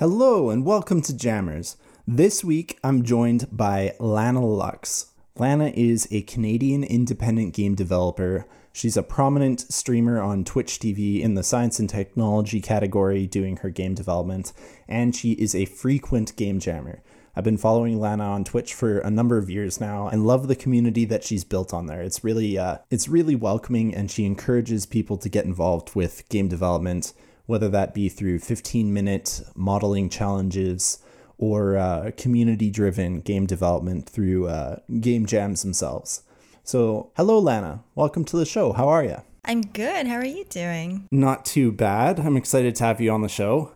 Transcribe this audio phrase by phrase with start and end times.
[0.00, 1.76] Hello and welcome to Jammers.
[2.06, 5.12] This week I'm joined by Lana Lux.
[5.36, 8.46] Lana is a Canadian independent game developer.
[8.72, 13.68] She's a prominent streamer on Twitch TV in the science and technology category doing her
[13.68, 14.54] game development,
[14.88, 17.02] and she is a frequent game jammer.
[17.36, 20.56] I've been following Lana on Twitch for a number of years now and love the
[20.56, 22.00] community that she's built on there.
[22.00, 26.48] It's really uh, it's really welcoming and she encourages people to get involved with game
[26.48, 27.12] development,
[27.50, 31.02] whether that be through 15-minute modeling challenges
[31.36, 36.22] or uh, community-driven game development through uh, game jams themselves.
[36.62, 37.82] So, hello Lana.
[37.96, 38.72] Welcome to the show.
[38.72, 39.16] How are you?
[39.44, 40.06] I'm good.
[40.06, 41.08] How are you doing?
[41.10, 42.20] Not too bad.
[42.20, 43.72] I'm excited to have you on the show.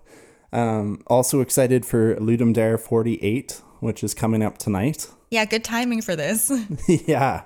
[0.53, 5.09] Um, also excited for Ludum Dare 48, which is coming up tonight.
[5.33, 6.53] Yeah, good timing for this.
[7.09, 7.43] yeah.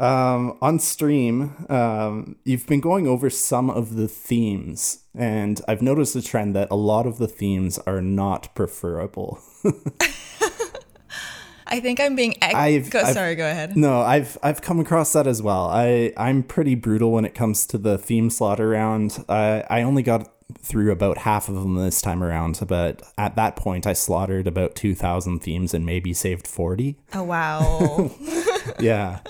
[0.00, 6.14] Um, on stream, um, you've been going over some of the themes, and I've noticed
[6.14, 9.40] a trend that a lot of the themes are not preferable.
[11.70, 12.34] I think I'm being.
[12.40, 13.76] Ex- I've, go, I've, sorry, go ahead.
[13.76, 15.66] No, I've I've come across that as well.
[15.66, 19.24] I I'm pretty brutal when it comes to the theme slaughter round.
[19.28, 23.56] I I only got through about half of them this time around, but at that
[23.56, 26.96] point I slaughtered about 2,000 themes and maybe saved 40.
[27.14, 28.10] Oh, wow.
[28.80, 29.20] yeah.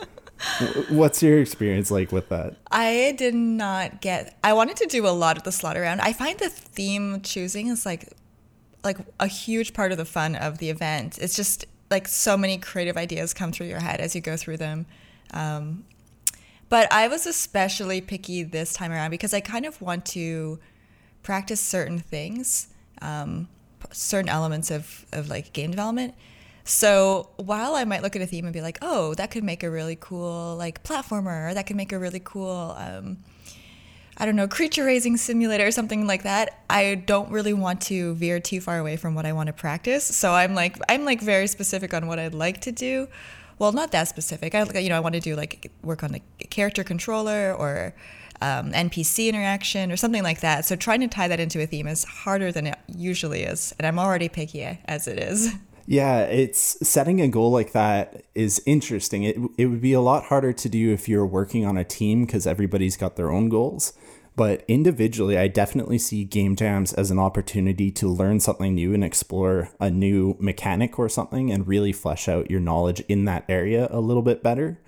[0.88, 2.54] What's your experience like with that?
[2.70, 6.00] I did not get I wanted to do a lot of the slaughter round.
[6.00, 8.12] I find the theme choosing is like
[8.84, 11.18] like a huge part of the fun of the event.
[11.18, 14.58] It's just like so many creative ideas come through your head as you go through
[14.58, 14.86] them.
[15.32, 15.84] Um,
[16.68, 20.58] but I was especially picky this time around because I kind of want to
[21.22, 22.68] practice certain things,
[23.00, 23.48] um,
[23.90, 26.14] certain elements of, of like game development.
[26.68, 29.62] So while I might look at a theme and be like, oh, that could make
[29.62, 33.16] a really cool like platformer, or that could make a really cool, um,
[34.18, 38.14] I don't know, creature raising simulator or something like that, I don't really want to
[38.16, 40.04] veer too far away from what I want to practice.
[40.04, 43.08] So I'm like, I'm like very specific on what I'd like to do.
[43.58, 44.54] Well, not that specific.
[44.54, 46.20] I, you know, I want to do like work on the
[46.50, 47.94] character controller or
[48.42, 50.66] um, NPC interaction or something like that.
[50.66, 53.86] So trying to tie that into a theme is harder than it usually is, and
[53.86, 55.54] I'm already picky as it is.
[55.90, 59.22] Yeah, it's setting a goal like that is interesting.
[59.22, 62.26] It it would be a lot harder to do if you're working on a team
[62.26, 63.94] because everybody's got their own goals.
[64.36, 69.02] But individually, I definitely see game jams as an opportunity to learn something new and
[69.02, 73.88] explore a new mechanic or something and really flesh out your knowledge in that area
[73.90, 74.78] a little bit better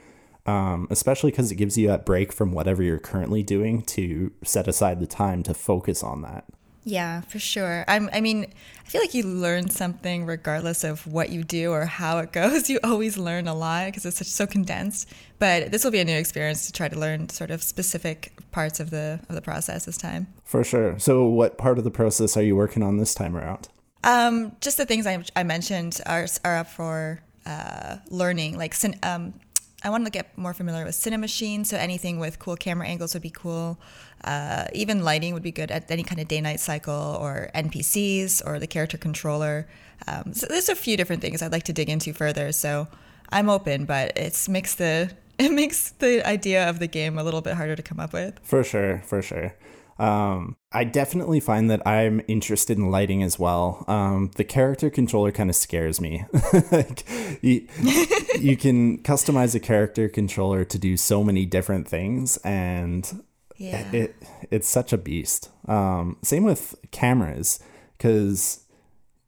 [0.47, 4.69] um, especially because it gives you that break from whatever you're currently doing to set
[4.69, 6.45] aside the time to focus on that.
[6.85, 7.85] Yeah, for sure.
[7.89, 8.47] I'm, I mean,
[8.85, 12.71] I feel like you learn something regardless of what you do or how it goes.
[12.71, 15.09] You always learn a lot because it's such, so condensed.
[15.39, 18.81] But this will be a new experience to try to learn sort of specific parts
[18.81, 20.27] of the of the process this time.
[20.45, 20.99] For sure.
[20.99, 23.69] So, what part of the process are you working on this time around?
[24.03, 29.35] Um, just the things I, I mentioned are are up for uh, learning, like um,
[29.83, 33.23] I wanted to get more familiar with Cinemachine, so anything with cool camera angles would
[33.23, 33.79] be cool.
[34.23, 38.59] Uh, even lighting would be good at any kind of day-night cycle or NPCs or
[38.59, 39.67] the character controller.
[40.07, 42.53] Um, so there's a few different things I'd like to dig into further.
[42.53, 42.89] So
[43.31, 47.41] I'm open, but it's makes the it makes the idea of the game a little
[47.41, 48.39] bit harder to come up with.
[48.43, 49.55] For sure, for sure.
[50.01, 53.85] Um, I definitely find that I'm interested in lighting as well.
[53.87, 56.25] Um, the character controller kind of scares me.
[56.73, 57.05] like,
[57.43, 57.69] you,
[58.41, 63.23] you can customize a character controller to do so many different things, and
[63.59, 63.91] yeah.
[63.93, 64.17] it,
[64.51, 65.51] it's such a beast.
[65.69, 67.61] Um, same with cameras,
[67.99, 68.65] because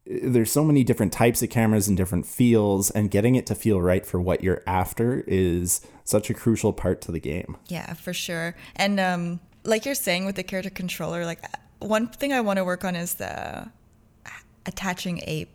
[0.07, 3.79] there's so many different types of cameras and different feels, and getting it to feel
[3.79, 7.57] right for what you're after is such a crucial part to the game.
[7.67, 8.55] Yeah, for sure.
[8.75, 11.43] And um, like you're saying with the character controller, like
[11.79, 13.69] one thing I want to work on is the
[14.65, 15.47] attaching a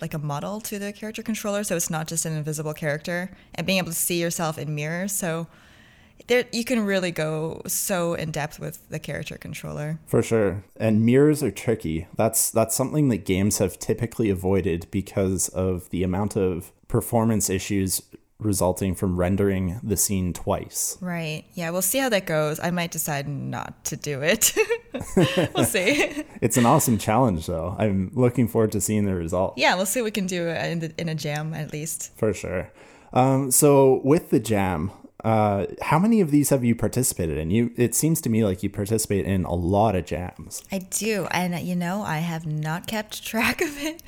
[0.00, 3.66] like a model to the character controller, so it's not just an invisible character, and
[3.66, 5.12] being able to see yourself in mirrors.
[5.12, 5.46] So
[6.26, 9.98] there, you can really go so in depth with the character controller.
[10.06, 12.08] For sure, and mirrors are tricky.
[12.16, 18.02] That's that's something that games have typically avoided because of the amount of performance issues
[18.38, 20.98] resulting from rendering the scene twice.
[21.00, 21.44] Right.
[21.54, 22.60] Yeah, we'll see how that goes.
[22.60, 24.52] I might decide not to do it.
[25.54, 26.24] we'll see.
[26.40, 27.74] it's an awesome challenge, though.
[27.78, 29.54] I'm looking forward to seeing the result.
[29.56, 32.12] Yeah, we'll see what we can do in, the, in a jam at least.
[32.18, 32.70] For sure.
[33.12, 34.90] Um, so, with the jam,
[35.24, 37.50] uh, how many of these have you participated in?
[37.50, 40.62] You, it seems to me like you participate in a lot of jams.
[40.70, 44.02] I do, and you know, I have not kept track of it.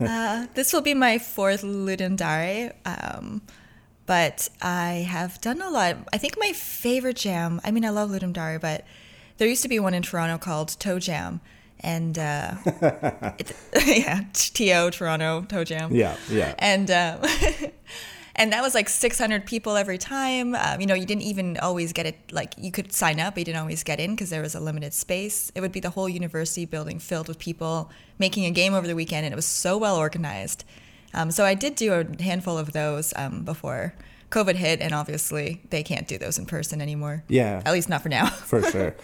[0.00, 2.74] uh, this will be my fourth Ludum Dare.
[2.86, 3.42] Um,
[4.06, 5.96] but I have done a lot.
[6.12, 8.84] I think my favorite jam, I mean, I love Ludum Dare, but
[9.38, 11.40] there used to be one in Toronto called TOJam.
[11.80, 12.54] and uh,
[13.38, 13.52] it,
[13.86, 15.94] yeah, TO Toronto TOJam.
[15.94, 16.54] Yeah, yeah.
[16.58, 17.20] And um,
[18.36, 20.54] and that was like 600 people every time.
[20.54, 22.16] Um, you know, you didn't even always get it.
[22.32, 24.60] Like you could sign up, but you didn't always get in because there was a
[24.60, 25.52] limited space.
[25.54, 28.94] It would be the whole university building filled with people making a game over the
[28.94, 30.64] weekend, and it was so well organized.
[31.14, 33.94] Um, so I did do a handful of those um, before
[34.30, 37.22] COVID hit, and obviously they can't do those in person anymore.
[37.28, 37.62] Yeah.
[37.64, 38.26] At least not for now.
[38.30, 38.94] for sure.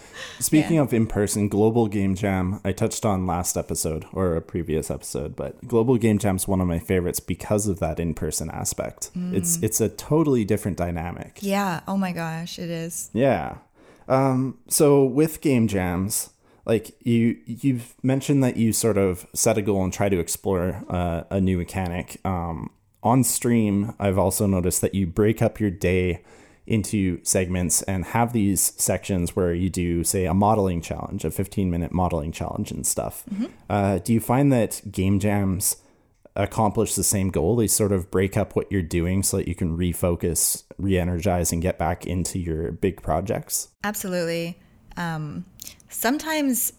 [0.41, 0.83] Speaking yeah.
[0.83, 5.37] of in person, Global Game Jam, I touched on last episode or a previous episode,
[5.37, 9.11] but Global Game Jam is one of my favorites because of that in person aspect.
[9.17, 9.35] Mm.
[9.35, 11.39] It's it's a totally different dynamic.
[11.41, 11.81] Yeah.
[11.87, 13.11] Oh my gosh, it is.
[13.13, 13.59] Yeah.
[14.09, 16.31] Um, so with game jams,
[16.65, 20.85] like you you've mentioned that you sort of set a goal and try to explore
[20.89, 22.19] uh, a new mechanic.
[22.25, 22.71] Um,
[23.03, 26.23] on stream, I've also noticed that you break up your day
[26.67, 31.71] into segments and have these sections where you do, say, a modeling challenge, a 15
[31.71, 33.25] minute modeling challenge and stuff.
[33.33, 33.47] Mm-hmm.
[33.69, 35.77] Uh, do you find that game jams
[36.37, 37.57] accomplish the same goal?
[37.57, 41.53] They sort of break up what you're doing so that you can refocus, re energize,
[41.53, 43.69] and get back into your big projects?
[43.83, 44.59] Absolutely.
[44.97, 45.45] Um,
[45.89, 46.73] sometimes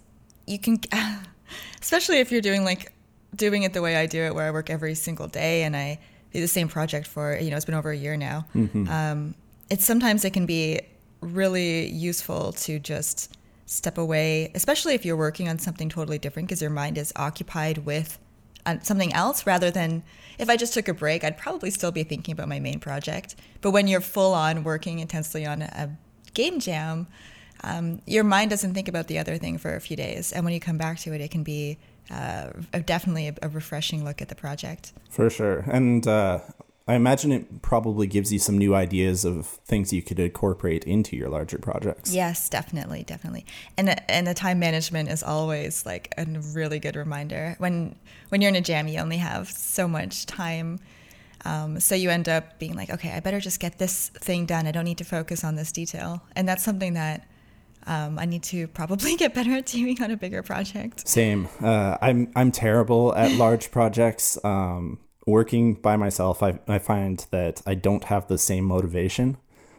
[0.47, 0.79] you can,
[1.81, 2.91] especially if you're doing like,
[3.35, 5.99] doing it the way I do it, where I work every single day and I
[6.33, 8.45] do the same project for you know it's been over a year now.
[8.55, 8.89] Mm-hmm.
[8.89, 9.35] Um,
[9.69, 10.81] it's sometimes it can be
[11.21, 16.61] really useful to just step away, especially if you're working on something totally different because
[16.61, 18.19] your mind is occupied with
[18.65, 20.03] uh, something else rather than
[20.37, 23.35] if I just took a break, I'd probably still be thinking about my main project.
[23.61, 25.95] But when you're full on working intensely on a
[26.33, 27.07] game jam,
[27.63, 30.31] um, your mind doesn't think about the other thing for a few days.
[30.31, 31.77] And when you come back to it, it can be
[32.11, 32.49] uh,
[32.85, 34.91] definitely a, a, refreshing look at the project.
[35.09, 35.59] For sure.
[35.59, 36.39] And uh,
[36.85, 41.15] I imagine it probably gives you some new ideas of things you could incorporate into
[41.15, 42.13] your larger projects.
[42.13, 43.45] Yes, definitely, definitely.
[43.77, 47.55] And and the time management is always like a really good reminder.
[47.57, 47.95] When
[48.29, 50.79] when you're in a jam, you only have so much time.
[51.45, 54.65] Um, so you end up being like, okay, I better just get this thing done.
[54.67, 56.21] I don't need to focus on this detail.
[56.35, 57.27] And that's something that
[57.87, 61.07] um, I need to probably get better at teaming on a bigger project.
[61.07, 61.47] Same.
[61.61, 64.37] Uh, I'm I'm terrible at large projects.
[64.43, 69.37] Um, working by myself, I I find that I don't have the same motivation.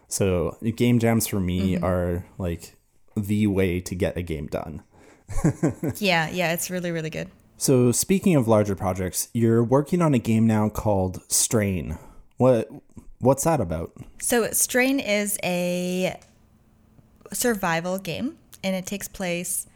[0.09, 1.85] So game jams for me mm-hmm.
[1.85, 2.77] are like
[3.17, 4.83] the way to get a game done.
[5.97, 7.31] yeah, yeah, it's really really good.
[7.56, 11.99] So speaking of larger projects, you're working on a game now called Strain.
[12.37, 12.69] What
[13.19, 13.93] what's that about?
[14.21, 16.19] So Strain is a
[17.35, 19.67] survival game, and it takes place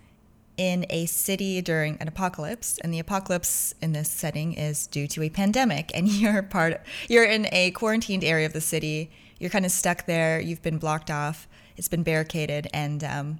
[0.59, 5.23] in a city during an apocalypse and the apocalypse in this setting is due to
[5.23, 9.11] a pandemic and you're part you're in a quarantined area of the city.
[9.39, 10.41] You're kind of stuck there.
[10.41, 11.47] You've been blocked off.
[11.77, 13.39] It's been barricaded and um,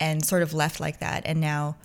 [0.00, 1.76] and sort of left like that and now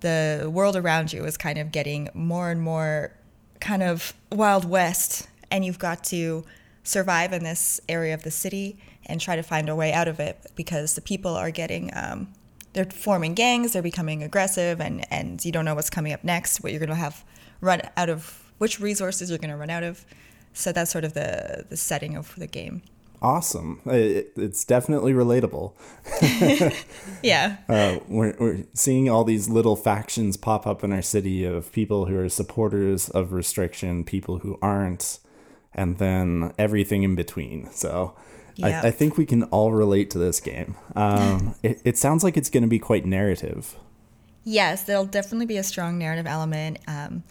[0.00, 3.12] the world around you is kind of getting more and more
[3.60, 6.44] kind of wild west and you've got to
[6.82, 10.20] survive in this area of the city and try to find a way out of
[10.20, 12.32] it because the people are getting um,
[12.72, 16.62] they're forming gangs they're becoming aggressive and and you don't know what's coming up next
[16.62, 17.24] what you're going to have
[17.60, 20.04] run out of which resources you're going to run out of.
[20.52, 22.82] So that's sort of the the setting of the game.
[23.20, 23.80] Awesome.
[23.86, 25.72] It, it's definitely relatable.
[27.22, 27.56] Yeah.
[27.68, 32.06] Uh, we're, we're seeing all these little factions pop up in our city of people
[32.06, 35.20] who are supporters of restriction people who aren't
[35.72, 37.70] and then everything in between.
[37.70, 38.14] So
[38.56, 38.84] Yep.
[38.84, 40.76] I, I, think we can all relate to this game.
[40.94, 43.76] Um, it, it sounds like it's going to be quite narrative.
[44.44, 46.78] Yes, there'll definitely be a strong narrative element.
[46.86, 47.22] Um,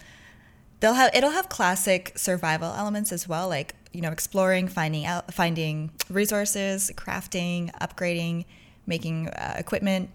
[0.80, 5.34] they'll have it'll have classic survival elements as well, like you know exploring, finding out,
[5.34, 8.46] finding resources, crafting, upgrading,
[8.86, 10.10] making uh, equipment,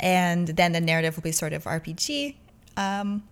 [0.00, 2.36] and then the narrative will be sort of RPG
[2.76, 3.22] um,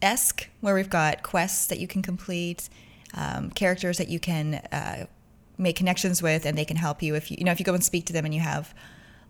[0.00, 2.68] esque, where we've got quests that you can complete,
[3.14, 5.06] um, characters that you can uh,
[5.58, 7.74] make connections with and they can help you if you you know if you go
[7.74, 8.74] and speak to them and you have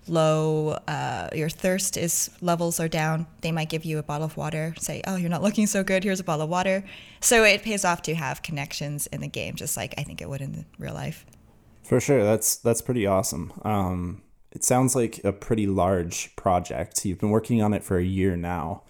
[0.06, 4.36] low uh, your thirst is levels are down they might give you a bottle of
[4.36, 6.84] water say oh you're not looking so good here's a bottle of water.
[7.20, 10.28] So it pays off to have connections in the game just like i think it
[10.28, 11.26] would in real life.
[11.82, 13.52] For sure that's that's pretty awesome.
[13.64, 17.04] Um, it sounds like a pretty large project.
[17.04, 18.82] You've been working on it for a year now.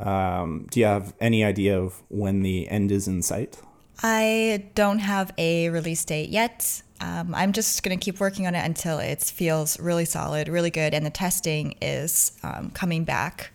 [0.00, 3.60] Um, do you have any idea of when the end is in sight?
[4.02, 6.82] I don't have a release date yet.
[7.00, 10.70] Um, I'm just going to keep working on it until it feels really solid, really
[10.70, 13.50] good, and the testing is um, coming back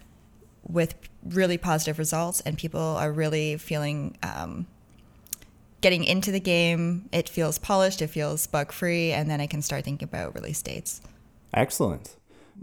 [0.67, 4.67] with really positive results, and people are really feeling um,
[5.81, 7.10] getting into the game.
[7.12, 10.62] It feels polished, it feels bug free, and then I can start thinking about release
[10.62, 11.01] dates.
[11.53, 12.15] Excellent.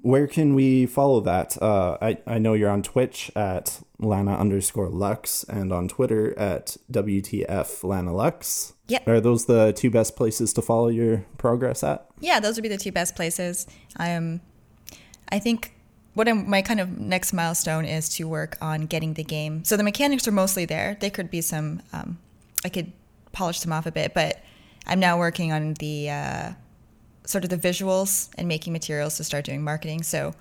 [0.02, 1.60] Where can we follow that?
[1.60, 6.76] Uh, I, I know you're on Twitch at Lana underscore Lux and on Twitter at
[6.92, 8.74] WTF Lana Lux.
[8.88, 9.08] Yep.
[9.08, 12.06] Are those the two best places to follow your progress at?
[12.20, 13.66] Yeah, those would be the two best places.
[13.96, 14.40] I am.
[15.28, 15.74] I think
[16.14, 19.64] what I'm, my kind of next milestone is to work on getting the game.
[19.64, 20.96] So the mechanics are mostly there.
[21.00, 21.82] There could be some.
[21.92, 22.18] Um,
[22.64, 22.92] I could
[23.32, 24.40] polish them off a bit, but
[24.86, 26.52] I'm now working on the uh,
[27.26, 30.04] sort of the visuals and making materials to start doing marketing.
[30.04, 30.32] So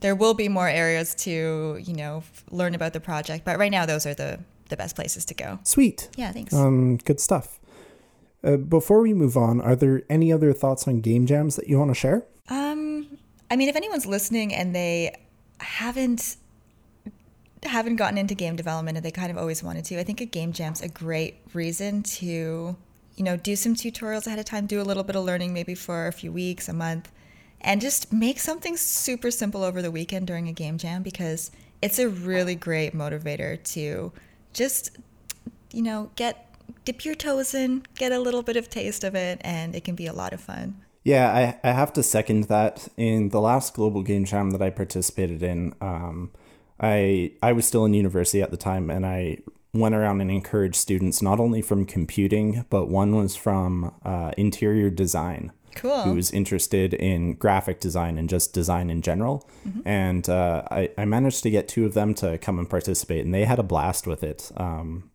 [0.00, 3.86] there will be more areas to you know learn about the project, but right now
[3.86, 5.58] those are the the best places to go.
[5.64, 6.08] Sweet.
[6.16, 6.54] Yeah, thanks.
[6.54, 7.59] Um, good stuff.
[8.42, 11.78] Uh, before we move on, are there any other thoughts on game jams that you
[11.78, 12.24] want to share?
[12.48, 13.18] Um,
[13.50, 15.14] I mean, if anyone's listening and they
[15.60, 16.36] haven't
[17.62, 20.24] haven't gotten into game development and they kind of always wanted to, I think a
[20.24, 22.74] game jam's a great reason to,
[23.16, 25.74] you know, do some tutorials ahead of time, do a little bit of learning maybe
[25.74, 27.12] for a few weeks, a month,
[27.60, 31.50] and just make something super simple over the weekend during a game jam because
[31.82, 34.12] it's a really great motivator to
[34.54, 34.96] just,
[35.72, 36.49] you know, get
[36.84, 39.94] dip your toes in, get a little bit of taste of it, and it can
[39.94, 40.76] be a lot of fun.
[41.02, 41.30] Yeah,
[41.62, 42.88] I, I have to second that.
[42.96, 46.30] In the last global game jam that I participated in, um,
[46.78, 49.38] I I was still in university at the time, and I
[49.72, 54.90] went around and encouraged students not only from computing, but one was from uh, interior
[54.90, 55.52] design.
[55.76, 56.02] Cool.
[56.02, 59.48] Who was interested in graphic design and just design in general.
[59.84, 63.32] And uh, I, I managed to get two of them to come and participate, and
[63.32, 64.50] they had a blast with it.
[64.56, 65.10] Um,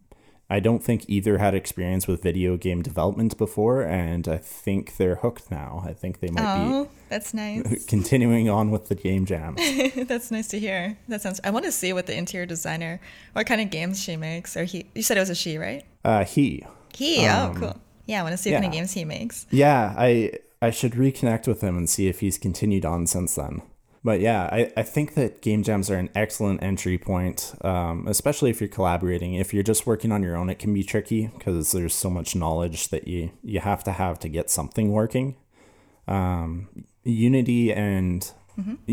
[0.50, 5.16] I don't think either had experience with video game development before, and I think they're
[5.16, 5.84] hooked now.
[5.86, 7.86] I think they might Oh, that's nice.
[7.88, 9.56] continuing on with the game jam.
[9.96, 10.98] That's nice to hear.
[11.08, 11.40] That sounds.
[11.44, 13.00] I want to see what the interior designer,
[13.34, 14.86] what kind of games she makes, or he.
[14.94, 15.84] You said it was a she, right?
[16.04, 17.28] Uh, he, He.
[17.28, 17.76] oh, cool.
[18.06, 19.48] Yeah, I want to see what kind of games he makes.
[19.50, 23.64] yeah, I I should reconnect with him and see if he's continued on since then.
[24.06, 28.52] But yeah, I, I think that game jams are an excellent entry point, um, especially
[28.52, 29.34] if you're collaborating.
[29.34, 32.36] If you're just working on your own, it can be tricky because there's so much
[32.36, 35.38] knowledge that you, you have to have to get something working.
[36.08, 38.32] Um, Unity and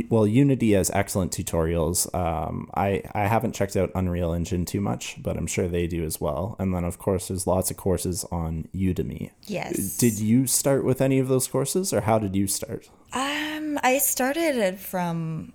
[0.08, 2.12] well, Unity has excellent tutorials.
[2.14, 6.04] Um, I I haven't checked out Unreal Engine too much, but I'm sure they do
[6.04, 6.56] as well.
[6.58, 9.30] And then of course, there's lots of courses on Udemy.
[9.46, 9.96] Yes.
[9.96, 12.90] Did you start with any of those courses, or how did you start?
[13.12, 15.52] Um, I started it from.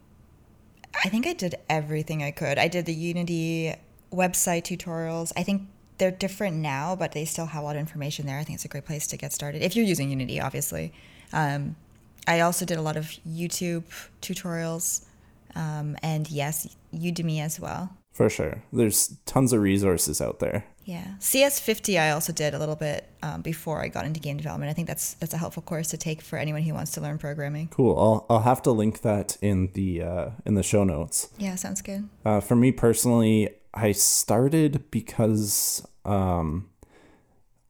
[1.03, 2.57] I think I did everything I could.
[2.57, 3.75] I did the Unity
[4.11, 5.31] website tutorials.
[5.35, 5.63] I think
[5.97, 8.39] they're different now, but they still have a lot of information there.
[8.39, 10.93] I think it's a great place to get started if you're using Unity, obviously.
[11.33, 11.75] Um,
[12.27, 13.83] I also did a lot of YouTube
[14.21, 15.05] tutorials,
[15.55, 17.97] um, and yes, Udemy as well.
[18.11, 20.65] For sure, there's tons of resources out there.
[20.87, 24.69] Yeah, CS50 I also did a little bit um, before I got into game development.
[24.69, 27.17] I think that's that's a helpful course to take for anyone who wants to learn
[27.17, 27.67] programming.
[27.67, 27.97] Cool.
[27.99, 31.29] I'll I'll have to link that in the uh, in the show notes.
[31.37, 32.07] Yeah, sounds good.
[32.25, 36.69] Uh, for me personally, I started because um,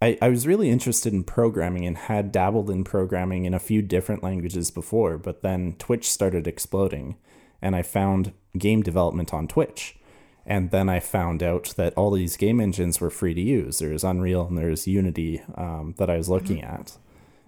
[0.02, 3.82] I, I was really interested in programming and had dabbled in programming in a few
[3.82, 7.18] different languages before, but then Twitch started exploding
[7.62, 9.96] and I found game development on Twitch.
[10.46, 13.80] And then I found out that all these game engines were free to use.
[13.80, 16.98] There's Unreal and there's Unity um, that I was looking at.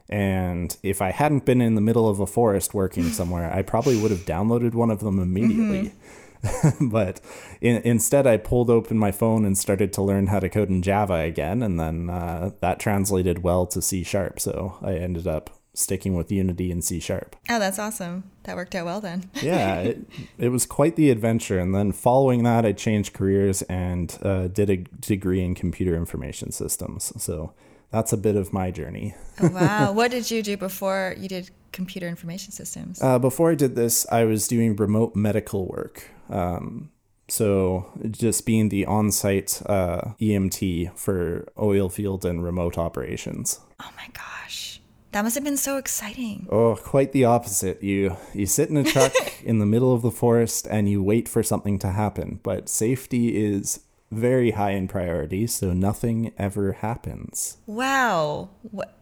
[0.10, 4.02] And if I hadn't been in the middle of a forest working somewhere, I probably
[4.02, 5.94] would have downloaded one of them immediately.
[6.82, 7.20] but
[7.62, 10.82] in, instead, I pulled open my phone and started to learn how to code in
[10.82, 14.40] Java again, and then uh, that translated well to C sharp.
[14.40, 17.36] So I ended up sticking with Unity and C sharp.
[17.50, 18.30] Oh, that's awesome.
[18.44, 19.30] That worked out well then.
[19.42, 20.00] Yeah, it,
[20.38, 21.60] it was quite the adventure.
[21.60, 26.52] And then following that, I changed careers and uh, did a degree in computer information
[26.52, 27.14] systems.
[27.22, 27.54] So
[27.92, 29.16] that's a bit of my journey.
[29.42, 29.92] Oh, wow.
[29.94, 33.02] what did you do before you did computer information systems?
[33.02, 36.10] Uh, before I did this, I was doing remote medical work.
[36.30, 36.92] Um,
[37.28, 43.60] so just being the on-site uh, EMT for oil field and remote operations.
[43.80, 44.82] oh my gosh.
[45.12, 46.48] That must have been so exciting.
[46.52, 47.82] Oh, quite the opposite.
[47.82, 49.12] You you sit in a truck
[49.44, 53.44] in the middle of the forest and you wait for something to happen, but safety
[53.44, 53.82] is
[54.12, 57.58] very high in priority, so nothing ever happens.
[57.66, 58.50] Wow.
[58.72, 58.98] What?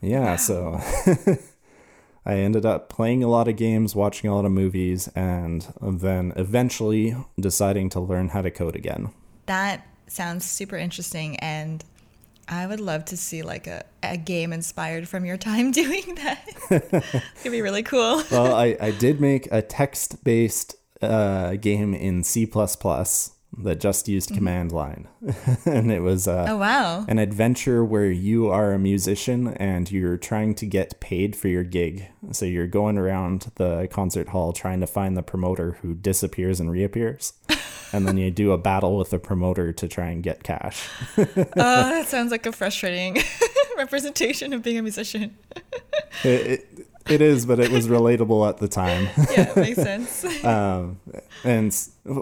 [0.00, 0.80] Yeah, so
[2.24, 6.32] I ended up playing a lot of games, watching a lot of movies, and then
[6.36, 9.10] eventually deciding to learn how to code again.
[9.46, 11.84] That sounds super interesting and
[12.48, 16.48] I would love to see like a, a game inspired from your time doing that.
[17.40, 18.22] It'd be really cool.
[18.30, 22.46] Well, I, I did make a text based uh, game in C,
[23.58, 25.08] that just used command line,
[25.66, 27.04] and it was uh, Oh wow.
[27.06, 31.64] an adventure where you are a musician and you're trying to get paid for your
[31.64, 32.08] gig.
[32.30, 36.70] So you're going around the concert hall trying to find the promoter who disappears and
[36.70, 37.34] reappears.
[37.92, 40.88] and then you do a battle with the promoter to try and get cash.
[41.18, 41.24] oh,
[41.56, 43.18] that sounds like a frustrating
[43.76, 45.36] representation of being a musician.
[46.24, 49.08] It, it, it is, but it was relatable at the time.
[49.32, 50.24] Yeah, it makes sense.
[50.44, 51.00] Um,
[51.44, 51.72] and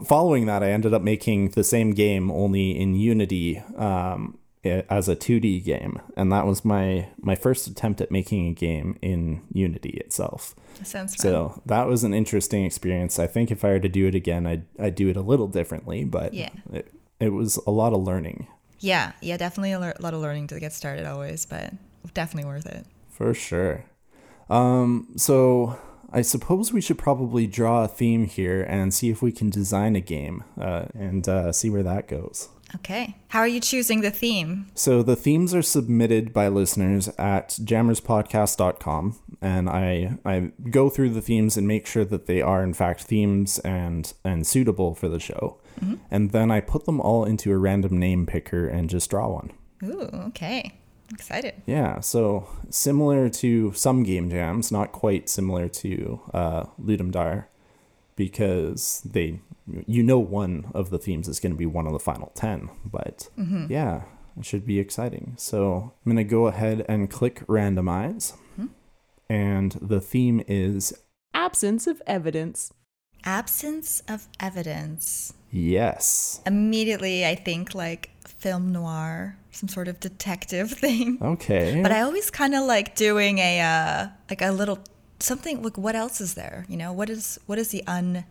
[0.06, 5.16] following that, I ended up making the same game only in Unity um, as a
[5.16, 9.90] 2D game, and that was my my first attempt at making a game in Unity
[10.04, 10.54] itself.
[10.78, 11.22] That sounds fun.
[11.22, 13.18] So that was an interesting experience.
[13.18, 15.48] I think if I were to do it again, I'd I'd do it a little
[15.48, 16.50] differently, but Yeah.
[16.72, 18.46] it, it was a lot of learning
[18.82, 21.74] yeah, yeah, definitely a lot of learning to get started always, but
[22.14, 22.86] definitely worth it.
[23.10, 23.84] for sure.
[24.50, 25.78] Um, so
[26.12, 29.96] I suppose we should probably draw a theme here and see if we can design
[29.96, 32.48] a game uh, and uh, see where that goes.
[32.76, 33.16] Okay.
[33.28, 34.66] How are you choosing the theme?
[34.74, 41.22] So the themes are submitted by listeners at jammerspodcast.com and I I go through the
[41.22, 45.18] themes and make sure that they are in fact themes and and suitable for the
[45.18, 45.58] show.
[46.10, 49.50] And then I put them all into a random name picker and just draw one.
[49.82, 50.74] Ooh, okay.
[51.10, 51.54] I'm excited.
[51.66, 57.48] Yeah, so similar to some game jams, not quite similar to uh, Ludum Dare,
[58.14, 59.40] because they,
[59.86, 62.70] you know, one of the themes is going to be one of the final ten.
[62.84, 63.28] But
[63.68, 64.02] yeah,
[64.38, 65.34] it should be exciting.
[65.36, 68.34] So I'm going to go ahead and click randomize,
[69.28, 70.92] and the theme is
[71.34, 72.72] Absence of evidence.
[73.24, 75.32] Absence of evidence.
[75.50, 76.40] yes.
[76.46, 81.18] Immediately, I think like film noir, some sort of detective thing.
[81.20, 81.80] Okay.
[81.82, 84.78] But I always kind of like doing a uh, like a little
[85.18, 85.62] something.
[85.62, 86.64] Like, what else is there?
[86.68, 88.24] You know, what is what is the un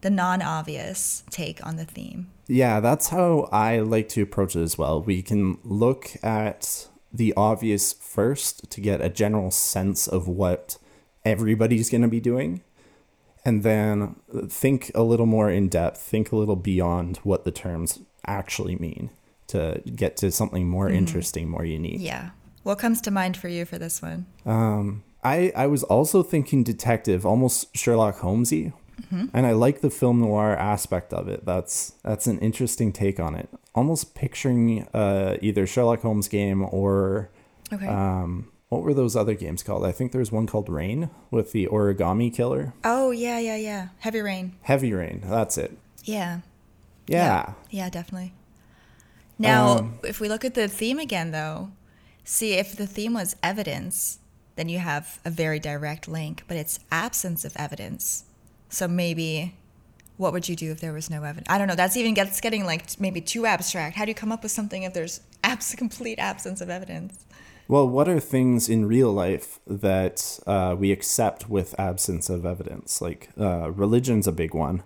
[0.00, 2.30] the non obvious take on the theme?
[2.46, 5.00] Yeah, that's how I like to approach it as well.
[5.00, 10.78] We can look at the obvious first to get a general sense of what
[11.24, 12.62] everybody's going to be doing,
[13.44, 14.16] and then
[14.48, 19.10] think a little more in depth, think a little beyond what the terms actually mean
[19.54, 22.00] to get to something more interesting, more unique.
[22.00, 22.30] Yeah.
[22.62, 24.26] What comes to mind for you for this one?
[24.46, 28.72] Um, I I was also thinking detective, almost Sherlock Holmesy,
[29.32, 31.44] and I like the film noir aspect of it.
[31.44, 33.48] That's that's an interesting take on it.
[33.74, 37.28] Almost picturing uh, either Sherlock Holmes game or
[37.72, 37.86] Okay.
[37.86, 39.84] um, what were those other games called?
[39.84, 42.72] I think there's one called Rain with the origami killer.
[42.84, 43.88] oh yeah, yeah, yeah.
[43.98, 44.52] Heavy rain.
[44.62, 45.22] Heavy Rain.
[45.24, 45.76] That's it.
[46.04, 46.40] Yeah.
[47.06, 47.52] Yeah.
[47.70, 48.32] Yeah, definitely.
[49.38, 51.70] Now, Um, if we look at the theme again, though,
[52.24, 54.18] see if the theme was evidence,
[54.56, 58.24] then you have a very direct link, but it's absence of evidence.
[58.68, 59.54] So maybe,
[60.16, 61.46] what would you do if there was no evidence?
[61.48, 61.74] I don't know.
[61.74, 63.96] That's even gets getting like maybe too abstract.
[63.96, 67.24] How do you come up with something if there's abs- complete absence of evidence?
[67.66, 73.00] Well, what are things in real life that uh, we accept with absence of evidence?
[73.00, 74.82] Like uh, religion's a big one.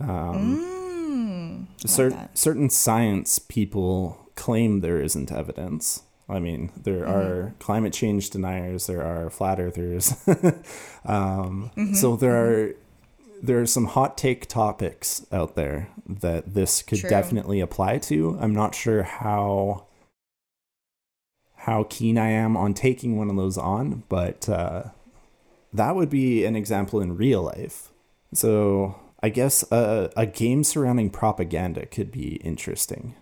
[0.00, 0.77] Um,
[1.86, 2.36] cer- that.
[2.36, 6.02] certain science people claim there isn't evidence.
[6.28, 10.14] I mean, there are climate change deniers, there are flat earthers.
[11.06, 12.74] um, So there are
[13.40, 17.10] there are some hot take topics out there that this could True.
[17.10, 18.36] definitely apply to.
[18.40, 19.86] I'm not sure how
[21.62, 24.84] how keen I am on taking one of those on, but uh,
[25.72, 27.90] that would be an example in real life.
[28.32, 33.14] So I guess a, a game surrounding propaganda could be interesting.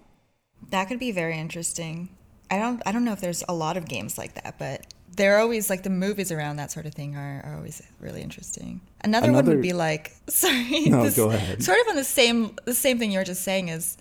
[0.70, 2.11] That could be very interesting.
[2.50, 5.38] I don't I don't know if there's a lot of games like that, but they're
[5.38, 8.80] always like the movies around that sort of thing are, are always really interesting.
[9.02, 10.87] Another, one would be like sorry.
[10.87, 11.62] No, this- go ahead.
[11.62, 13.96] Sort of on the same the same thing you were just saying is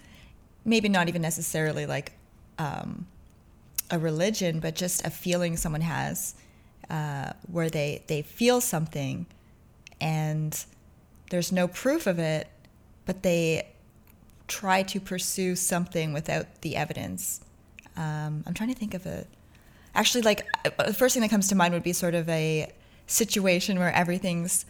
[0.66, 2.12] maybe not even necessarily like
[2.58, 3.08] um,
[3.90, 6.36] a religion, but just a feeling someone has
[6.90, 9.26] uh, where they they feel something
[10.02, 10.66] and
[11.30, 12.48] there's no proof of it,
[13.06, 13.68] but they
[14.48, 17.42] try to pursue something without the evidence.
[17.98, 19.28] Um, I'm trying to think of it.
[19.94, 22.72] Actually, like uh, the first thing that comes to mind would be sort of a
[23.08, 24.66] situation where everything's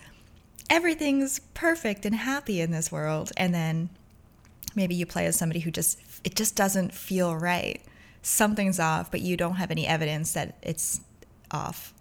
[0.69, 3.89] everything's perfect and happy in this world, and then
[4.75, 7.81] maybe you play as somebody who just it just doesn't feel right.
[8.21, 11.01] Something's off, but you don't have any evidence that it's
[11.51, 11.93] off,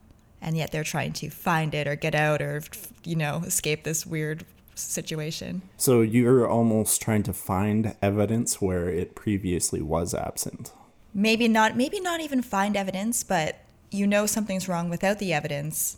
[0.45, 2.63] and yet they're trying to find it or get out or
[3.05, 4.45] you know escape this weird
[4.77, 5.63] situation.
[5.77, 10.73] So you're almost trying to find evidence where it previously was absent.
[11.15, 13.51] maybe not maybe not even find evidence but
[13.91, 15.97] you know something's wrong without the evidence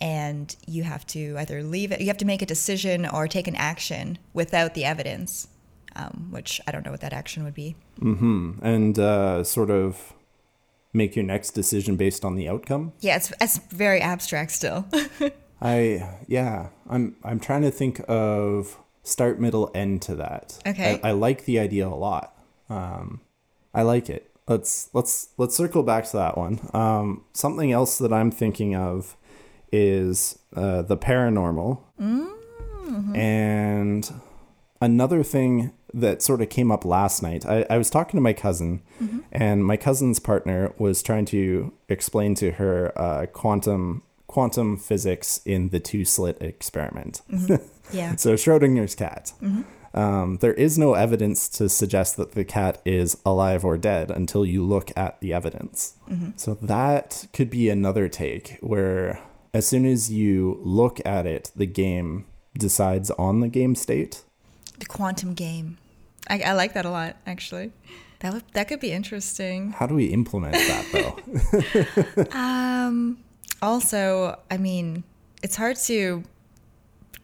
[0.00, 3.48] and you have to either leave it you have to make a decision or take
[3.48, 5.48] an action without the evidence
[5.96, 7.74] um, which I don't know what that action would be.
[8.00, 8.58] Mm-hmm.
[8.62, 10.12] And uh, sort of
[10.96, 12.92] make your next decision based on the outcome.
[13.00, 14.86] Yeah, it's it's very abstract still.
[15.60, 20.58] I yeah, I'm I'm trying to think of start, middle, end to that.
[20.66, 21.00] Okay.
[21.02, 22.36] I, I like the idea a lot.
[22.68, 23.20] Um,
[23.72, 24.30] I like it.
[24.48, 26.60] Let's let's let's circle back to that one.
[26.72, 29.16] Um, something else that I'm thinking of
[29.72, 31.80] is uh, the paranormal,
[33.16, 34.12] and
[34.80, 37.46] another thing that sort of came up last night.
[37.46, 38.82] I, I was talking to my cousin,
[39.32, 45.68] and my cousin's partner was trying to explain to her uh, quantum quantum physics in
[45.70, 47.22] the two slit experiment.
[47.92, 48.16] yeah.
[48.16, 49.32] So Schrodinger's cat.
[49.94, 54.44] Um, there is no evidence to suggest that the cat is alive or dead until
[54.44, 55.94] you look at the evidence.
[56.36, 59.20] So that could be another take where,
[59.54, 62.26] as soon as you look at it, the game
[62.58, 64.22] decides on the game state.
[64.78, 65.78] The quantum game.
[66.28, 67.72] I, I like that a lot, actually.
[68.20, 69.72] That would that could be interesting.
[69.72, 72.24] How do we implement that though?
[72.38, 73.18] Um,
[73.62, 75.04] also, I mean,
[75.42, 76.24] it's hard to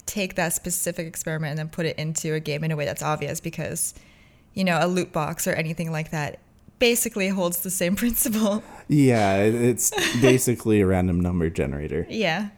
[0.06, 3.02] take that specific experiment and then put it into a game in a way that's
[3.02, 3.94] obvious because,
[4.54, 6.40] you know, a loot box or anything like that
[6.78, 8.62] basically holds the same principle.
[8.88, 12.06] yeah, it's basically a random number generator.
[12.10, 12.48] yeah,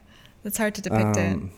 [0.44, 1.52] it's hard to depict Um,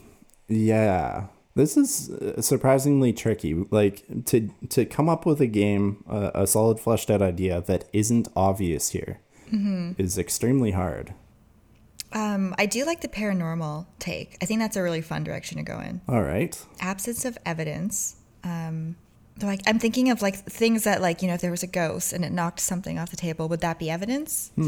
[0.48, 3.54] Yeah, this is uh, surprisingly tricky.
[3.70, 7.88] Like to to come up with a game, uh, a solid fleshed out idea that
[7.92, 9.20] isn't obvious here
[9.98, 11.14] is extremely hard.
[12.12, 14.36] Um, I do like the paranormal take.
[14.42, 16.00] I think that's a really fun direction to go in.
[16.08, 16.56] All right.
[16.80, 18.16] absence of evidence.
[18.44, 18.96] Um,
[19.42, 22.12] like I'm thinking of like things that like you know if there was a ghost
[22.12, 24.52] and it knocked something off the table, would that be evidence?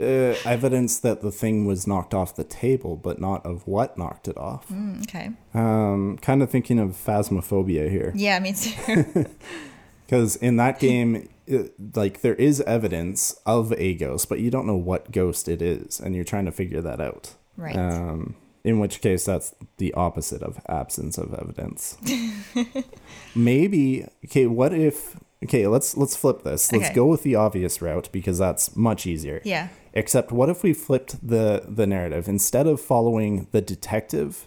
[0.00, 4.26] Uh, evidence that the thing was knocked off the table, but not of what knocked
[4.26, 4.68] it off.
[4.68, 5.30] Mm, okay.
[5.54, 8.12] Um, kind of thinking of phasmophobia here.
[8.16, 9.26] Yeah, me too.
[10.12, 14.66] Because in that game, it, like there is evidence of a ghost, but you don't
[14.66, 17.34] know what ghost it is, and you're trying to figure that out.
[17.56, 17.74] Right.
[17.74, 21.96] Um, in which case, that's the opposite of absence of evidence.
[23.34, 24.46] Maybe okay.
[24.46, 25.16] What if?
[25.44, 26.72] Okay, let's let's flip this.
[26.72, 26.94] Let's Okay.
[26.94, 29.40] go with the obvious route because that's much easier.
[29.44, 29.68] yeah.
[29.94, 34.46] Except, what if we flipped the the narrative instead of following the detective?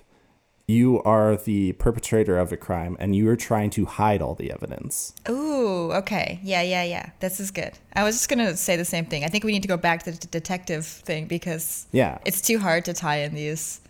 [0.67, 4.49] You are the perpetrator of a crime, and you are trying to hide all the
[4.51, 5.13] evidence.
[5.29, 5.91] Ooh.
[5.91, 6.39] Okay.
[6.41, 6.63] Yeah.
[6.63, 6.81] Yeah.
[6.83, 7.09] Yeah.
[7.19, 7.73] This is good.
[7.93, 9.23] I was just gonna say the same thing.
[9.23, 12.17] I think we need to go back to the detective thing because Yeah.
[12.25, 13.81] it's too hard to tie in these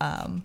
[0.00, 0.44] um,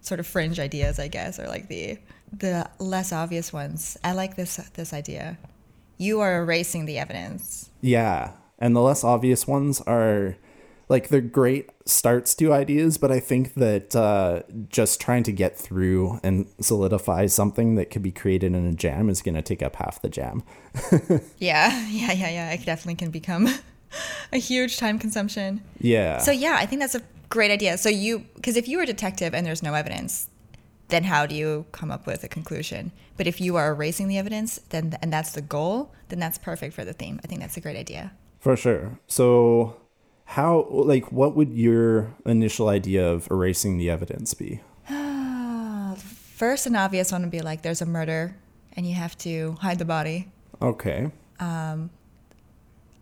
[0.00, 1.98] sort of fringe ideas, I guess, or like the
[2.32, 3.96] the less obvious ones.
[4.04, 5.38] I like this this idea.
[5.98, 7.70] You are erasing the evidence.
[7.80, 10.36] Yeah, and the less obvious ones are
[10.90, 15.56] like they're great starts to ideas, but I think that uh, just trying to get
[15.56, 19.62] through and solidify something that could be created in a jam is going to take
[19.62, 20.42] up half the jam.
[21.38, 22.52] Yeah, yeah, yeah, yeah.
[22.52, 23.48] It definitely can become
[24.32, 25.62] a huge time consumption.
[25.78, 26.18] Yeah.
[26.18, 27.78] So yeah, I think that's a great idea.
[27.78, 30.28] So you, because if you were a detective and there's no evidence,
[30.88, 32.92] then how do you come up with a conclusion?
[33.16, 36.74] But if you are erasing the evidence, then and that's the goal, then that's perfect
[36.74, 37.20] for the theme.
[37.24, 38.12] I think that's a great idea.
[38.40, 38.98] For sure.
[39.06, 39.76] So,
[40.24, 44.60] how, like, what would your initial idea of erasing the evidence be?
[46.36, 48.36] First, an obvious one would be like there's a murder
[48.74, 50.30] and you have to hide the body.
[50.62, 51.10] Okay.
[51.38, 51.90] Um,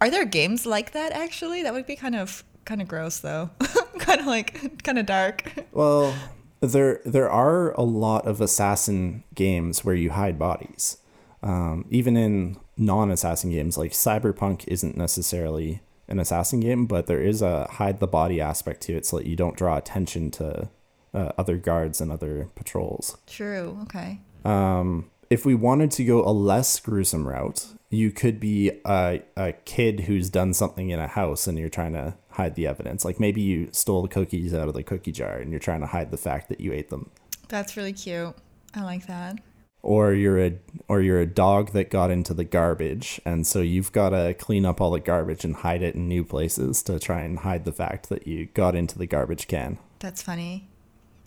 [0.00, 1.62] are there games like that actually?
[1.62, 3.50] That would be kind of kind of gross though.
[4.06, 5.52] kind of like kind of dark.
[5.72, 6.14] Well,
[6.60, 10.98] there there are a lot of assassin games where you hide bodies.
[11.42, 17.42] Um, even in non-assassin games, like Cyberpunk isn't necessarily an assassin game, but there is
[17.42, 20.68] a hide the body aspect to it, so that you don't draw attention to
[21.14, 23.16] uh, other guards and other patrols.
[23.26, 23.78] True.
[23.82, 24.20] Okay.
[24.44, 29.52] Um, if we wanted to go a less gruesome route, you could be a, a
[29.64, 33.04] kid who's done something in a house and you're trying to hide the evidence.
[33.04, 35.86] Like maybe you stole the cookies out of the cookie jar and you're trying to
[35.86, 37.10] hide the fact that you ate them.
[37.48, 38.34] That's really cute.
[38.74, 39.40] I like that.
[39.82, 40.52] Or you're a
[40.86, 44.64] or you're a dog that got into the garbage and so you've got to clean
[44.64, 47.72] up all the garbage and hide it in new places to try and hide the
[47.72, 49.78] fact that you got into the garbage can.
[49.98, 50.68] That's funny.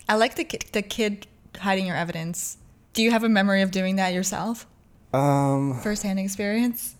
[0.07, 1.27] I like the kid, the kid
[1.59, 2.57] hiding your evidence.
[2.93, 4.65] Do you have a memory of doing that yourself?
[5.13, 6.95] Um First-hand experience?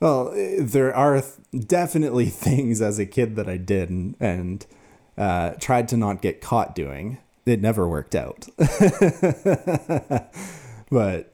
[0.00, 4.66] Well, there are th- definitely things as a kid that I did and, and
[5.16, 7.18] uh, tried to not get caught doing.
[7.46, 8.46] It never worked out.
[10.90, 11.32] but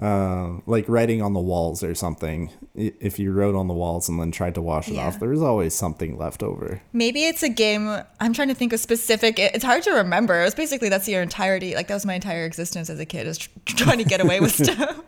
[0.00, 4.18] Uh, like writing on the walls or something, if you wrote on the walls and
[4.18, 5.08] then tried to wash it Yeah.
[5.08, 6.80] off, there's always something left over.
[6.94, 8.00] Maybe it's a game.
[8.18, 9.38] I'm trying to think of specific.
[9.38, 10.40] It's hard to remember.
[10.40, 11.74] It was basically that's your entirety.
[11.74, 14.40] Like that was my entire existence as a kid, is tr- trying to get away
[14.40, 14.98] with stuff.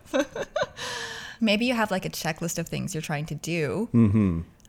[1.40, 3.88] Maybe you have like a checklist of things you're trying to do,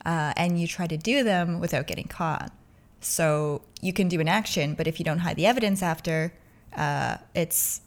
[0.04, 2.52] uh, and you try to do them without getting caught.
[3.00, 6.32] So you can do an action, but if you don't hide the evidence after,
[6.76, 7.80] uh, it's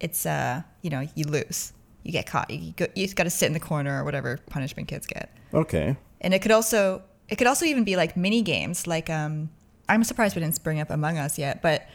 [0.00, 1.72] it's uh, you know you lose.
[2.02, 2.50] You get caught.
[2.50, 5.96] You go, you got to sit in the corner or whatever punishment kids get Okay.
[6.20, 9.48] and it could also it could also even be like mini games like um
[9.88, 11.88] i'm surprised we didn't bring up among us yet but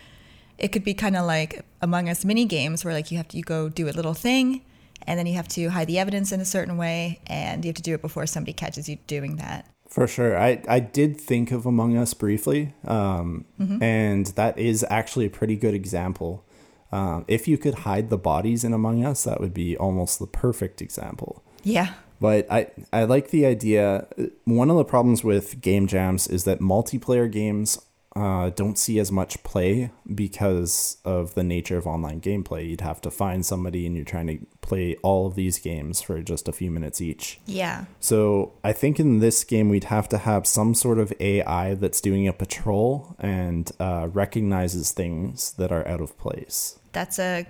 [0.57, 3.37] it could be kind of like among us mini games where like you have to
[3.37, 4.61] you go do a little thing
[5.07, 7.75] and then you have to hide the evidence in a certain way and you have
[7.75, 10.37] to do it before somebody catches you doing that For sure.
[10.37, 13.45] I, I did think of Among Us briefly, um,
[13.81, 16.45] and that is actually a pretty good example.
[16.93, 20.27] Um, if you could hide the bodies in Among Us, that would be almost the
[20.27, 21.43] perfect example.
[21.63, 24.07] yeah But I, I like the idea.
[24.45, 27.79] One of the problems with game jams is that multiplayer games
[28.15, 32.69] uh, don't see as much play because of the nature of online gameplay.
[32.69, 36.21] You'd have to find somebody and you're trying to play all of these games for
[36.21, 37.39] just a few minutes each.
[37.45, 41.75] yeah So I think in this game we'd have to have some sort of AI
[41.75, 46.79] that's doing a patrol and uh, recognizes things that are out of place.
[46.91, 47.45] that's a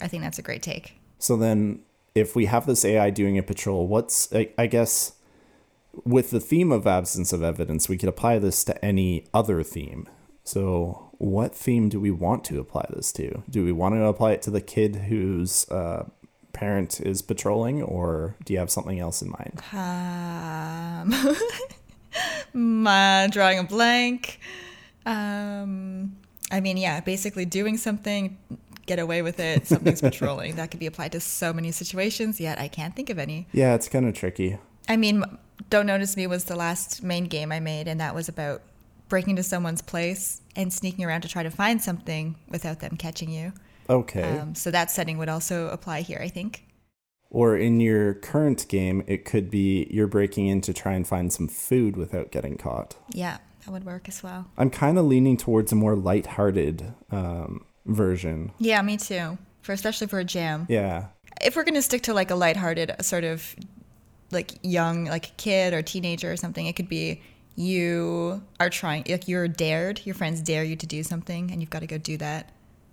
[0.00, 1.80] i think that's a great take So then,
[2.14, 5.12] if we have this AI doing a patrol, what's I, I guess
[6.04, 10.08] with the theme of absence of evidence, we could apply this to any other theme.
[10.44, 13.42] So, what theme do we want to apply this to?
[13.48, 16.04] Do we want to apply it to the kid whose uh,
[16.52, 19.62] parent is patrolling, or do you have something else in mind?
[19.72, 21.12] um
[22.52, 24.38] my drawing a blank
[25.06, 26.16] um
[26.52, 28.38] i mean yeah basically doing something
[28.86, 32.58] get away with it something's patrolling that could be applied to so many situations yet
[32.60, 34.58] i can't think of any Yeah, it's kind of tricky.
[34.88, 35.24] i mean
[35.70, 38.62] don't notice me was the last main game i made and that was about
[39.08, 43.30] breaking into someone's place and sneaking around to try to find something without them catching
[43.30, 43.52] you
[43.90, 44.38] Okay.
[44.38, 46.64] um, so that setting would also apply here i think
[47.30, 51.32] Or in your current game, it could be you're breaking in to try and find
[51.32, 52.96] some food without getting caught.
[53.12, 57.64] yeah that would work as well I'm kind of leaning towards a more lighthearted um,
[57.86, 58.52] version.
[58.58, 61.06] yeah me too for especially for a jam Yeah.
[61.42, 63.54] if we're going to stick to like a lighthearted sort of
[64.30, 67.20] like young like a kid or teenager or something it could be
[67.56, 71.70] you are trying like you're dared your friends dare you to do something and you've
[71.70, 72.50] got to go do that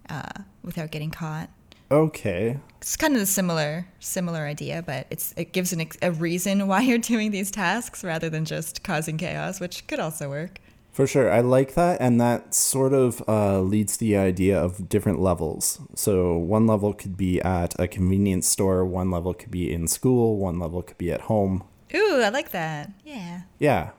[0.10, 0.30] uh,
[0.64, 1.50] without getting caught
[1.90, 2.58] Okay.
[2.78, 6.68] it's kind of a similar similar idea but it's it gives an, ex- a reason
[6.72, 10.60] why you're doing these tasks rather than just causing chaos which could also work
[10.92, 11.32] For sure.
[11.32, 12.02] I like that.
[12.02, 15.80] And that sort of uh, leads to the idea of different levels.
[15.96, 20.38] So one level could be at a convenience store, one level could be in school,
[20.38, 21.64] one level could be at home.
[21.96, 23.92] ooh i like that yeah Yeah.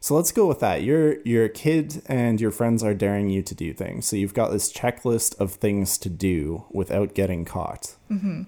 [0.00, 0.82] So let's go with that.
[0.84, 4.06] You're you're a kid and your friends are daring you to do things.
[4.06, 7.96] So you've got this checklist of things to do without getting caught.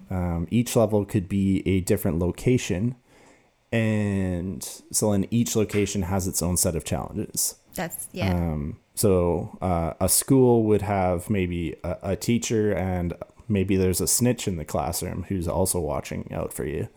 [0.09, 2.95] Um, each level could be a different location,
[3.73, 7.55] and so then each location has its own set of challenges.
[7.79, 13.13] That's yeah Um, so uh, a school would have maybe a, a teacher and
[13.47, 16.89] maybe there's a snitch in the classroom who's also watching out for you.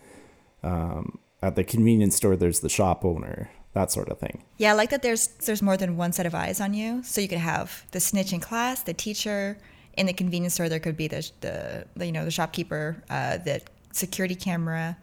[0.64, 4.42] Um, at the convenience store, there's the shop owner, that sort of thing.
[4.58, 7.02] Yeah, I like that there's there's more than one set of eyes on you.
[7.04, 9.58] So you could have the snitch in class, the teacher.
[9.94, 13.38] In the convenience store, there could be the the, the you know the shopkeeper, uh,
[13.38, 13.60] the
[13.92, 14.96] security camera,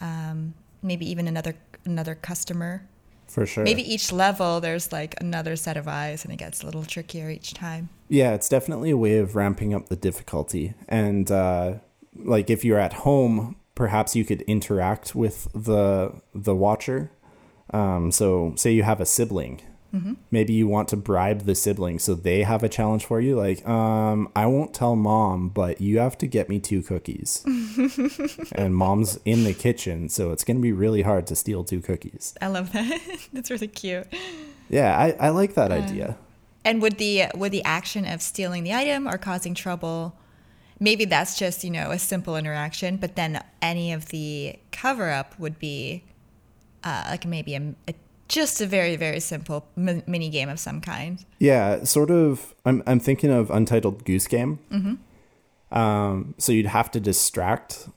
[0.00, 2.86] um, maybe even another another customer.
[3.28, 3.64] For sure.
[3.64, 7.30] Maybe each level there's like another set of eyes, and it gets a little trickier
[7.30, 7.90] each time.
[8.08, 10.74] Yeah, it's definitely a way of ramping up the difficulty.
[10.88, 11.74] And uh,
[12.16, 17.10] like if you're at home, perhaps you could interact with the the watcher.
[17.70, 19.60] Um, so say you have a sibling.
[20.30, 23.36] Maybe you want to bribe the sibling so they have a challenge for you.
[23.36, 27.42] Like, um, I won't tell mom, but you have to get me two cookies.
[28.52, 31.80] and mom's in the kitchen, so it's going to be really hard to steal two
[31.80, 32.34] cookies.
[32.42, 33.00] I love that.
[33.32, 34.06] That's really cute.
[34.68, 36.18] Yeah, I, I like that idea.
[36.64, 40.14] And would the would the action of stealing the item or causing trouble?
[40.78, 45.38] Maybe that's just you know a simple interaction, but then any of the cover up
[45.38, 46.04] would be
[46.84, 47.94] uh, like maybe a, a
[48.28, 51.24] just a very very simple mi- mini game of some kind.
[51.38, 52.54] Yeah, sort of.
[52.64, 54.58] I'm I'm thinking of Untitled Goose Game.
[55.70, 57.88] Um, so you'd have to distract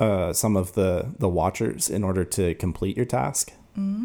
[0.00, 3.52] uh, some of the the watchers in order to complete your task.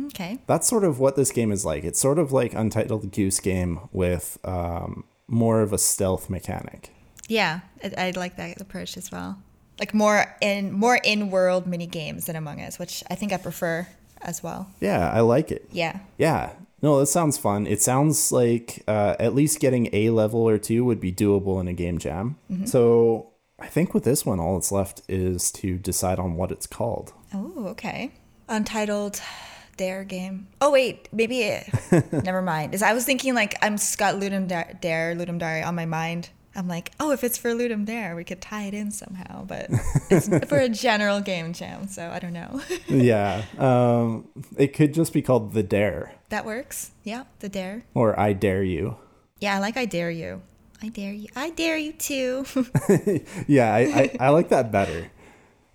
[0.08, 0.38] Okay.
[0.46, 1.84] That's sort of what this game is like.
[1.84, 6.92] It's sort of like Untitled Goose Game with um, more of a stealth mechanic.
[7.28, 9.42] Yeah, I, I like that approach as well.
[9.80, 13.38] like more in more in world mini games than Among Us, which I think I
[13.38, 13.88] prefer
[14.24, 14.70] as well.
[14.80, 15.68] Yeah, I like it.
[15.72, 16.00] Yeah.
[16.18, 16.52] Yeah.
[16.82, 17.66] No, that sounds fun.
[17.66, 21.68] It sounds like uh, at least getting a level or two would be doable in
[21.70, 22.36] a game jam.
[22.66, 26.68] So I think with this one, all that's left is to decide on what it's
[26.68, 27.14] called.
[27.34, 28.12] Oh, okay.
[28.50, 29.22] Untitled
[29.78, 30.48] Dare game.
[30.62, 31.68] Oh wait, maybe it,
[32.12, 32.76] never mind.
[32.76, 36.30] Is I was thinking like I'm Scott Ludum Dare, Dare Ludum Dare on my mind.
[36.56, 39.44] I'm like, oh, if it's for Ludum Dare, we could tie it in somehow.
[39.46, 39.70] But
[40.10, 42.62] it's for a general game jam, so I don't know.
[42.88, 43.44] yeah.
[43.58, 46.92] Um, it could just be called The Dare that works.
[47.04, 47.84] Yeah, the Dare.
[47.94, 48.98] or I Dare You.
[49.40, 50.42] Yeah, I like I dare you.
[50.82, 51.28] I dare you.
[51.36, 52.46] I dare you too.
[53.48, 55.12] Yeah, I, I, I like that better.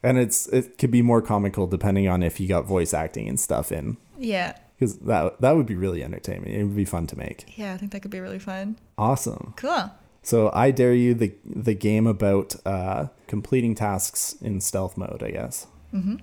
[0.02, 3.38] And it's it could be more comical depending on if you got voice acting and
[3.38, 3.96] stuff in.
[4.18, 4.56] yeah.
[4.78, 6.52] Because that, that would be really entertaining.
[6.54, 7.58] It would be fun to make.
[7.58, 8.78] Yeah, I think that could be really fun.
[8.96, 9.54] Awesome.
[9.56, 9.90] Cool.
[10.22, 15.22] So I dare you the the game about uh, completing tasks in stealth mode.
[15.22, 15.66] I guess.
[15.94, 16.16] Mm-hmm.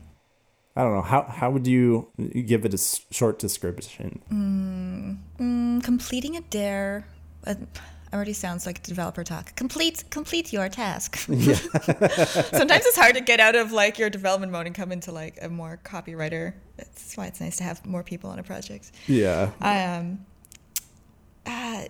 [0.75, 2.07] I don't know how how would you
[2.45, 4.21] give it a s- short description?
[5.39, 7.07] Mm, completing a dare
[7.47, 7.55] uh,
[8.13, 9.55] already sounds like developer talk.
[9.55, 11.15] Complete complete your task.
[11.17, 15.37] Sometimes it's hard to get out of like your development mode and come into like
[15.41, 16.53] a more copywriter.
[16.77, 18.91] That's why it's nice to have more people on a project.
[19.07, 19.51] Yeah.
[19.61, 20.25] Um,
[21.45, 21.85] uh,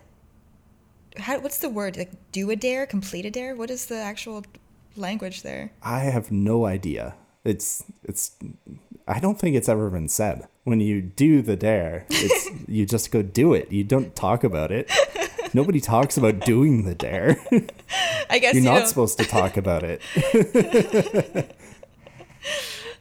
[1.18, 1.98] how, what's the word?
[1.98, 3.56] Like do a dare, complete a dare.
[3.56, 4.44] What is the actual
[4.96, 5.72] language there?
[5.84, 7.16] I have no idea.
[7.44, 8.32] It's it's.
[9.08, 10.48] I don't think it's ever been said.
[10.64, 13.72] When you do the dare, it's you just go do it.
[13.72, 14.92] You don't talk about it.
[15.54, 17.38] Nobody talks about doing the dare.
[18.30, 20.02] I guess You're you not don't- supposed to talk about it.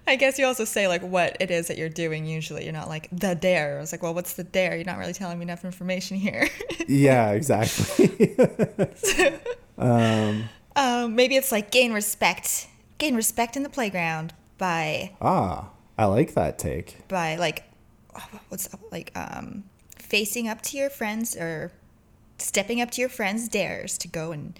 [0.07, 2.27] I guess you also say like what it is that you're doing.
[2.27, 3.79] Usually, you're not like the dare.
[3.81, 4.75] It's like, well, what's the dare?
[4.77, 6.49] You're not really telling me enough information here.
[6.87, 8.37] Yeah, exactly.
[9.79, 16.35] um, maybe it's like gain respect, gain respect in the playground by ah, I like
[16.35, 17.09] that take.
[17.09, 17.65] by like
[18.51, 19.65] what's like um
[19.99, 21.73] facing up to your friends or
[22.37, 24.59] stepping up to your friends' dares to go and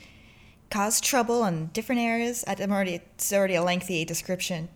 [0.71, 2.43] cause trouble in different areas.
[2.47, 4.71] I'm already it's already a lengthy description.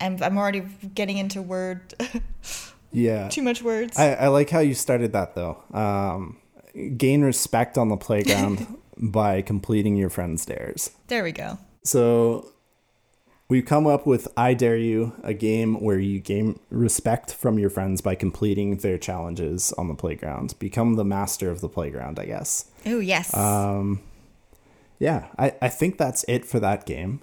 [0.00, 0.60] I'm I'm already
[0.94, 1.94] getting into word
[2.92, 3.28] Yeah.
[3.28, 3.98] too much words.
[3.98, 5.62] I, I like how you started that though.
[5.72, 6.38] Um,
[6.96, 10.90] gain respect on the playground by completing your friend's dares.
[11.08, 11.58] there we go.
[11.84, 12.52] So
[13.48, 17.70] we've come up with I Dare You, a game where you gain respect from your
[17.70, 20.54] friends by completing their challenges on the playground.
[20.58, 22.70] Become the master of the playground, I guess.
[22.86, 23.32] Oh yes.
[25.00, 27.20] Yeah, I, I think that's it for that game.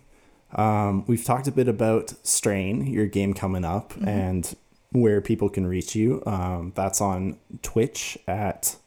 [0.56, 4.56] Um, we've talked a bit about Strain, your game coming up, and
[4.92, 6.24] where people can reach you.
[6.26, 8.78] Um, that's on Twitch at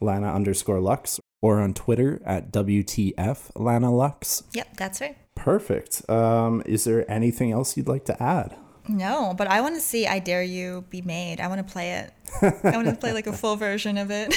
[0.00, 4.44] Lana underscore Lux or on Twitter at WTF Lana Lux.
[4.52, 5.16] yep, that's right.
[5.34, 6.08] Perfect.
[6.08, 8.56] Um, is there anything else you'd like to add?
[8.86, 11.40] No, but I want to see I Dare You be made.
[11.40, 12.12] I want to play it.
[12.64, 14.34] I want to play like a full version of it.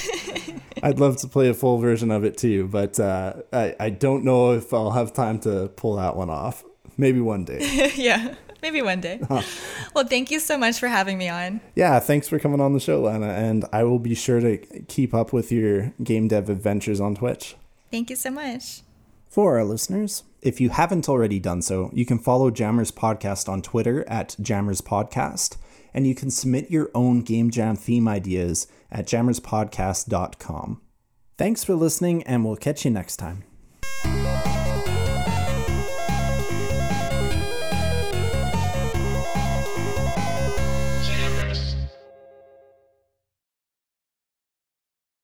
[0.84, 4.24] I'd love to play a full version of it too, but uh, I, I don't
[4.24, 6.64] know if I'll have time to pull that one off.
[6.98, 7.92] Maybe one day.
[7.96, 9.22] yeah, maybe one day.
[9.94, 11.60] Well, thank you so much for having me on.
[11.74, 14.58] Yeah, thanks for coming on the show, Lana, and I will be sure to
[14.88, 17.56] keep up with your game dev adventures on Twitch.
[17.90, 18.82] Thank you so much.
[19.28, 23.64] For our listeners, if you haven't already done so, you can follow Jammers Podcast on
[23.64, 25.58] Twitter at Jammers Podcast,
[25.96, 30.82] and you can submit your own Game Jam theme ideas at jammerspodcast.com.
[31.38, 33.44] Thanks for listening, and we'll catch you next time.